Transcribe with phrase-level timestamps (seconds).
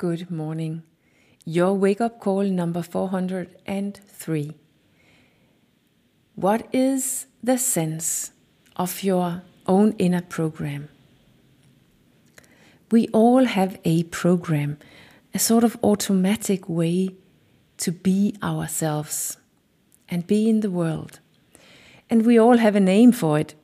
[0.00, 0.82] good morning.
[1.44, 4.52] Your wake up call number 403.
[6.36, 8.30] What is the sense
[8.76, 10.88] of your own inner program?
[12.90, 14.78] We all have a program,
[15.34, 17.10] a sort of automatic way
[17.76, 19.36] to be ourselves
[20.08, 21.20] and be in the world.
[22.08, 23.54] And we all have a name for it.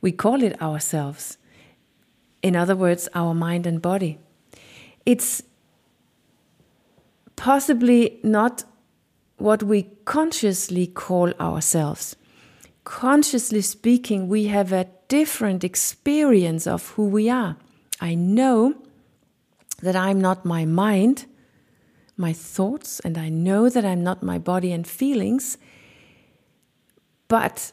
[0.00, 1.36] We call it ourselves.
[2.42, 4.18] In other words, our mind and body.
[5.04, 5.42] It's
[7.36, 8.64] possibly not
[9.36, 12.16] what we consciously call ourselves.
[12.84, 17.56] Consciously speaking, we have a different experience of who we are.
[18.00, 18.74] I know
[19.82, 21.26] that I'm not my mind,
[22.16, 25.58] my thoughts, and I know that I'm not my body and feelings.
[27.28, 27.72] But,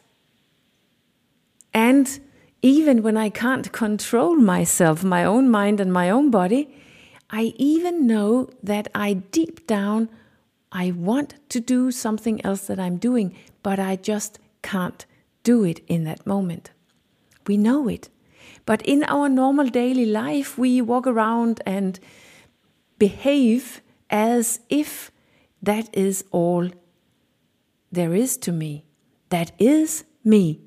[1.74, 2.20] and
[2.62, 6.70] even when I can't control myself, my own mind and my own body,
[7.30, 10.10] I even know that I deep down,
[10.72, 15.06] I want to do something else that I'm doing, but I just can't
[15.44, 16.72] do it in that moment.
[17.48, 18.10] We know it.
[18.66, 22.00] But in our normal daily life, we walk around and
[22.98, 25.12] behave as if
[25.62, 26.70] that is all
[27.92, 28.86] there is to me.
[29.30, 30.62] That is me.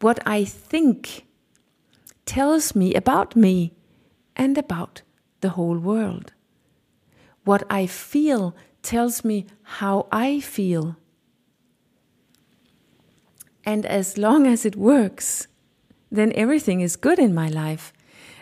[0.00, 1.26] What I think
[2.24, 3.74] tells me about me
[4.34, 5.02] and about
[5.42, 6.32] the whole world.
[7.44, 10.96] What I feel tells me how I feel.
[13.64, 15.46] And as long as it works,
[16.10, 17.92] then everything is good in my life.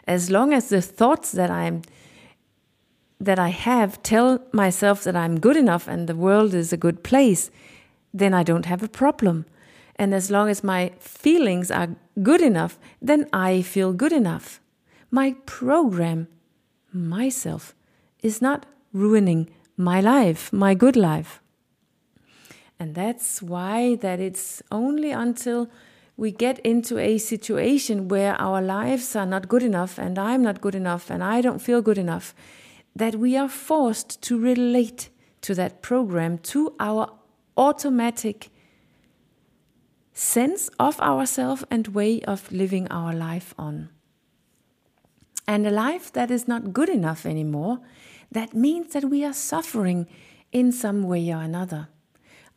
[0.06, 1.82] As long as the thoughts that I'm
[3.20, 7.04] that I have tell myself that I'm good enough and the world is a good
[7.04, 7.50] place,
[8.14, 9.44] then I don't have a problem.
[9.96, 14.60] And as long as my feelings are good enough, then I feel good enough.
[15.10, 16.28] My program,
[16.92, 17.74] myself,
[18.22, 21.40] is not ruining my life, my good life.
[22.78, 25.68] And that's why that it's only until
[26.16, 30.60] we get into a situation where our lives are not good enough and I'm not
[30.60, 32.34] good enough and I don't feel good enough
[32.94, 35.08] that we are forced to relate
[35.42, 37.10] to that program, to our
[37.56, 38.50] automatic
[40.12, 43.88] sense of ourselves and way of living our life on.
[45.50, 47.80] And a life that is not good enough anymore,
[48.30, 50.06] that means that we are suffering
[50.52, 51.88] in some way or another.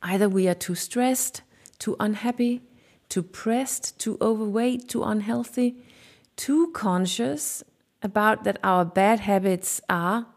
[0.04, 1.42] Either we are too stressed,
[1.80, 2.62] too unhappy,
[3.10, 5.76] too pressed, too overweight, too unhealthy,
[6.36, 7.64] too conscious
[8.04, 10.28] about that our bad habits are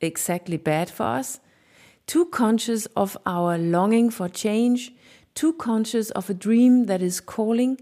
[0.00, 1.38] exactly bad for us,
[2.06, 4.94] too conscious of our longing for change,
[5.34, 7.78] too conscious of a dream that is calling,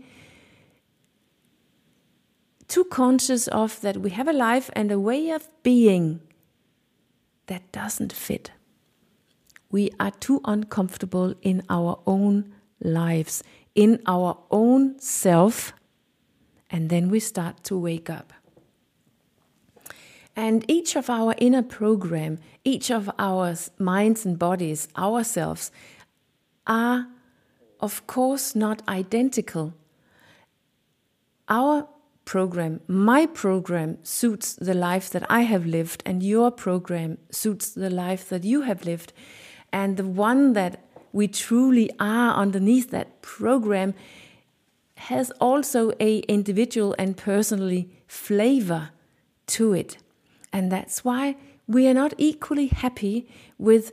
[2.69, 6.20] too conscious of that we have a life and a way of being
[7.47, 8.50] that doesn't fit.
[9.70, 13.42] We are too uncomfortable in our own lives,
[13.75, 15.72] in our own self,
[16.70, 18.32] and then we start to wake up.
[20.36, 25.70] And each of our inner program, each of our minds and bodies, ourselves,
[26.66, 27.06] are
[27.81, 29.75] of course not identical.
[31.48, 31.88] Our
[32.25, 37.91] program, my program, suits the life that I have lived, and your program suits the
[37.91, 39.12] life that you have lived.
[39.73, 43.95] And the one that we truly are underneath that program
[44.97, 48.91] has also a individual and personally flavor
[49.47, 49.99] to it
[50.53, 51.37] and that's why
[51.67, 53.93] we are not equally happy with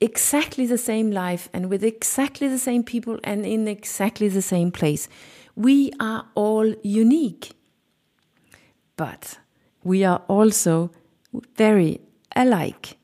[0.00, 4.70] exactly the same life and with exactly the same people and in exactly the same
[4.72, 5.08] place
[5.60, 7.52] we are all unique
[8.96, 9.38] but
[9.82, 10.90] we are also
[11.56, 12.00] very
[12.36, 12.96] alike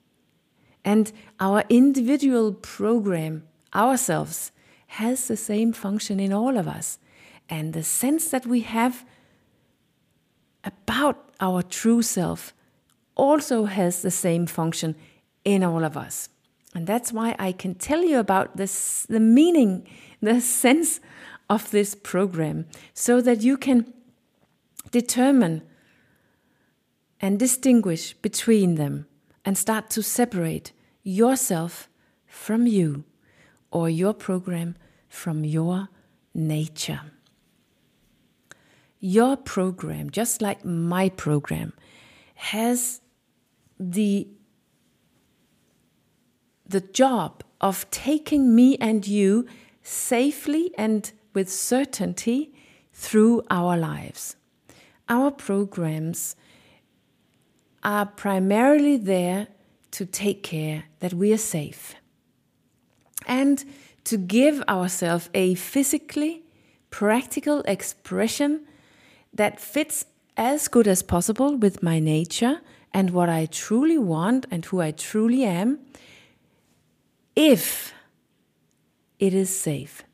[0.87, 3.43] and our individual program,
[3.75, 4.53] ourselves,
[4.87, 7.00] has the same function in all of us.
[7.50, 9.05] And the sense that we have
[10.62, 12.54] about our true self
[13.16, 14.95] also has the same function
[15.45, 16.28] in all of us.
[16.72, 19.89] And that's why I can tell you about this, the meaning,
[20.22, 21.01] the sense
[21.48, 23.93] of this program, so that you can
[24.91, 25.63] determine
[27.21, 29.07] and distinguish between them
[29.45, 30.72] and start to separate
[31.03, 31.89] yourself
[32.27, 33.04] from you
[33.71, 34.77] or your program
[35.09, 35.89] from your
[36.34, 37.01] nature.
[39.01, 41.72] Your program, just like my program,
[42.34, 43.01] has
[43.78, 44.28] the
[46.69, 49.47] the job of taking me and you
[49.83, 52.50] safely and with certainty
[52.94, 54.36] through our lives.
[55.06, 56.34] Our programs
[57.84, 59.48] are primarily there
[59.91, 61.94] to take care that we are safe
[63.27, 63.62] and
[64.04, 66.42] to give ourselves a physically
[66.88, 68.62] practical expression
[69.34, 70.06] that fits
[70.39, 72.62] as good as possible with my nature
[72.94, 75.80] and what I truly want and who I truly am
[77.36, 77.92] if
[79.18, 80.05] it is safe.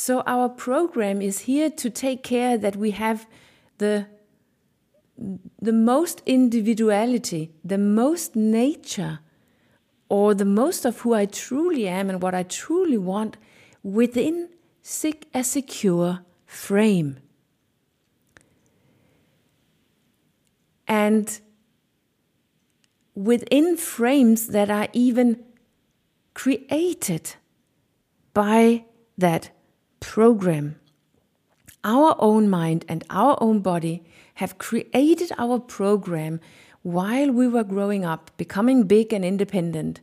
[0.00, 3.26] So, our program is here to take care that we have
[3.78, 4.06] the,
[5.60, 9.18] the most individuality, the most nature,
[10.08, 13.38] or the most of who I truly am and what I truly want
[13.82, 14.50] within
[15.34, 17.18] a secure frame.
[20.86, 21.40] And
[23.16, 25.42] within frames that are even
[26.34, 27.34] created
[28.32, 28.84] by
[29.18, 29.50] that
[30.00, 30.76] program.
[31.84, 34.04] Our own mind and our own body
[34.34, 36.40] have created our program
[36.82, 40.00] while we were growing up, becoming big and independent.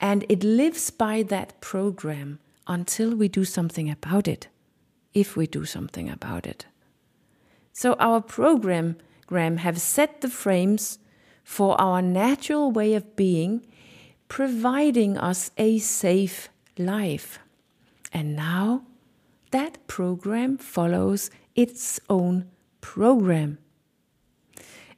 [0.00, 4.48] And it lives by that program until we do something about it,
[5.12, 6.66] if we do something about it.
[7.72, 8.96] So our program
[9.30, 10.98] have set the frames
[11.44, 13.66] for our natural way of being
[14.28, 16.48] providing us a safe
[16.78, 17.38] life.
[18.12, 18.84] And now
[19.50, 22.46] that program follows its own
[22.80, 23.58] program.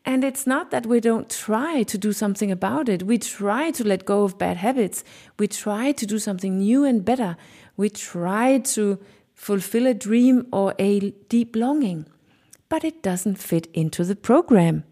[0.04, 3.04] And it's not that we don't try to do something about it.
[3.04, 5.04] We try to let go of bad habits.
[5.38, 7.36] We try to do something new and better.
[7.76, 8.98] We try to
[9.34, 12.06] fulfill a dream or a deep longing.
[12.68, 14.84] But it doesn't fit into the program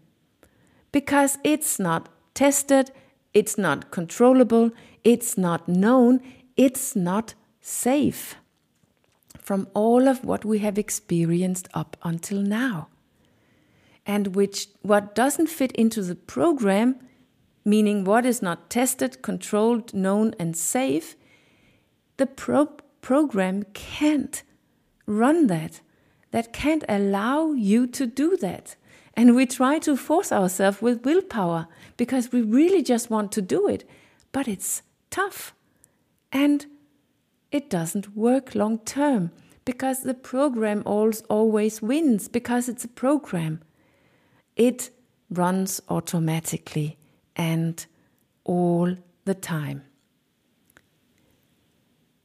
[0.91, 2.91] because it's not tested,
[3.33, 4.71] it's not controllable,
[5.03, 6.21] it's not known,
[6.55, 8.35] it's not safe
[9.39, 12.87] from all of what we have experienced up until now.
[14.05, 16.99] And which what doesn't fit into the program,
[17.63, 21.15] meaning what is not tested, controlled, known, and safe,
[22.17, 24.43] the pro- program can't
[25.05, 25.81] run that.
[26.31, 28.75] That can't allow you to do that.
[29.15, 31.67] And we try to force ourselves with willpower
[31.97, 33.83] because we really just want to do it.
[34.31, 35.53] But it's tough.
[36.31, 36.65] And
[37.51, 39.31] it doesn't work long term
[39.65, 43.61] because the program always wins because it's a program.
[44.55, 44.89] It
[45.29, 46.97] runs automatically
[47.35, 47.85] and
[48.43, 48.95] all
[49.25, 49.83] the time,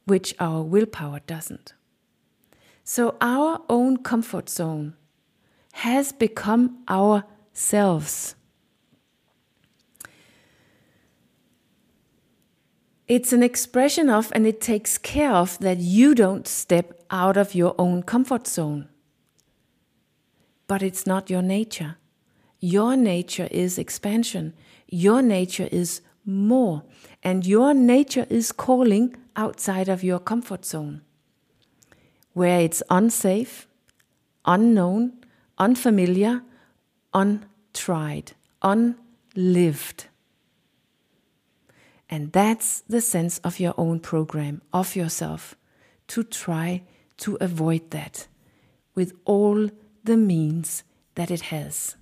[0.05, 1.73] which our willpower doesn't.
[2.85, 4.95] So, our own comfort zone
[5.73, 8.36] has become ourselves.
[13.09, 17.55] It's an expression of, and it takes care of, that you don't step out of
[17.55, 18.89] your own comfort zone.
[20.67, 21.99] But it's not your nature.
[22.59, 24.55] Your nature is expansion.
[24.89, 26.83] Your nature is more.
[27.23, 31.03] And your nature is calling outside of your comfort zone,
[32.33, 33.69] where it's unsafe,
[34.45, 35.13] unknown,
[35.59, 36.43] unfamiliar,
[37.15, 38.33] untried,
[38.63, 40.07] unlived.
[42.09, 45.57] And that's the sense of your own program, of yourself,
[46.09, 46.83] to try
[47.19, 48.29] to avoid that
[48.95, 49.69] with all
[50.05, 50.85] the means
[51.17, 51.97] that it has.